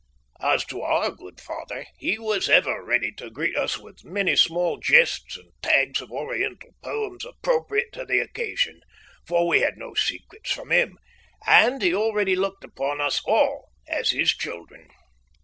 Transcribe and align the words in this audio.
As 0.41 0.65
to 0.65 0.81
our 0.81 1.11
good 1.11 1.39
father, 1.39 1.85
he 1.99 2.17
was 2.17 2.49
ever 2.49 2.83
ready 2.83 3.11
to 3.17 3.29
greet 3.29 3.55
us 3.55 3.77
with 3.77 4.03
many 4.03 4.35
small 4.35 4.77
jests 4.77 5.37
and 5.37 5.51
tags 5.61 6.01
of 6.01 6.09
Oriental 6.11 6.71
poems 6.81 7.23
appropriate 7.23 7.93
to 7.93 8.03
the 8.05 8.17
occasion, 8.19 8.81
for 9.27 9.45
we 9.47 9.59
had 9.61 9.77
no 9.77 9.93
secrets 9.93 10.49
from 10.49 10.71
him, 10.71 10.97
and 11.45 11.83
he 11.83 11.93
already 11.93 12.35
looked 12.35 12.63
upon 12.63 12.99
us 12.99 13.21
all 13.27 13.69
as 13.87 14.09
his 14.09 14.31
children. 14.31 14.89